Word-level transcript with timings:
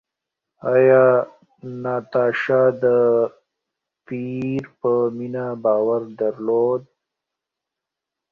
ایا 0.73 1.05
ناتاشا 1.83 2.61
د 2.81 2.83
پییر 4.05 4.63
په 4.79 4.91
مینه 5.17 5.45
باور 5.63 6.01
درلود؟ 6.19 6.81